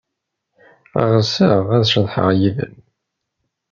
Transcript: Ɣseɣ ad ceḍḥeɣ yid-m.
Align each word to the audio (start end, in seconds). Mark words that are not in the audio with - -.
Ɣseɣ 1.13 1.63
ad 1.75 1.83
ceḍḥeɣ 1.91 2.29
yid-m. 2.39 2.75